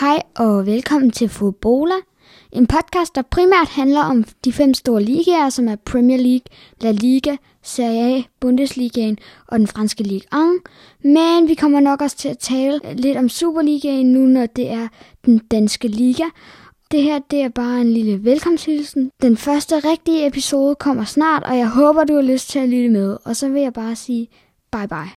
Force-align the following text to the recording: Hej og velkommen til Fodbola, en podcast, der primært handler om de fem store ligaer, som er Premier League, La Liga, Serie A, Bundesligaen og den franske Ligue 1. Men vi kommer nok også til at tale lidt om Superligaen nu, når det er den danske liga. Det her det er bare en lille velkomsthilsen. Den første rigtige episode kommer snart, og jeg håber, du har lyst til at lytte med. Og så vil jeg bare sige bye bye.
Hej 0.00 0.22
og 0.36 0.66
velkommen 0.66 1.10
til 1.10 1.28
Fodbola, 1.28 1.94
en 2.52 2.66
podcast, 2.66 3.14
der 3.14 3.22
primært 3.22 3.68
handler 3.68 4.00
om 4.00 4.24
de 4.44 4.52
fem 4.52 4.74
store 4.74 5.02
ligaer, 5.02 5.48
som 5.48 5.68
er 5.68 5.76
Premier 5.76 6.16
League, 6.16 6.44
La 6.80 6.90
Liga, 6.90 7.36
Serie 7.62 8.16
A, 8.16 8.22
Bundesligaen 8.40 9.18
og 9.46 9.58
den 9.58 9.66
franske 9.66 10.02
Ligue 10.02 10.54
1. 10.54 10.60
Men 11.04 11.48
vi 11.48 11.54
kommer 11.54 11.80
nok 11.80 12.02
også 12.02 12.16
til 12.16 12.28
at 12.28 12.38
tale 12.38 12.80
lidt 12.94 13.16
om 13.16 13.28
Superligaen 13.28 14.12
nu, 14.12 14.20
når 14.20 14.46
det 14.46 14.70
er 14.70 14.88
den 15.26 15.38
danske 15.38 15.88
liga. 15.88 16.24
Det 16.90 17.02
her 17.02 17.18
det 17.30 17.42
er 17.42 17.48
bare 17.48 17.80
en 17.80 17.92
lille 17.92 18.24
velkomsthilsen. 18.24 19.10
Den 19.22 19.36
første 19.36 19.78
rigtige 19.78 20.26
episode 20.26 20.74
kommer 20.74 21.04
snart, 21.04 21.42
og 21.42 21.58
jeg 21.58 21.68
håber, 21.68 22.04
du 22.04 22.14
har 22.14 22.22
lyst 22.22 22.50
til 22.50 22.58
at 22.58 22.68
lytte 22.68 22.88
med. 22.88 23.16
Og 23.24 23.36
så 23.36 23.48
vil 23.48 23.62
jeg 23.62 23.72
bare 23.72 23.96
sige 23.96 24.28
bye 24.72 24.88
bye. 24.88 25.08